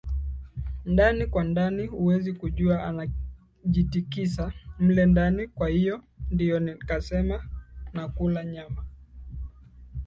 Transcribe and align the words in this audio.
ndani 0.85 1.25
kwa 1.25 1.43
ndani 1.43 1.87
Huwezi 1.87 2.33
kujua 2.33 2.83
anajitikisa 2.85 4.53
mle 4.79 5.05
ndani 5.05 5.47
Kwahiyo 5.47 6.03
ndio 6.31 6.59
nikasema 6.59 7.49
na 7.93 8.07
kula 8.07 8.45
nyama 8.45 8.85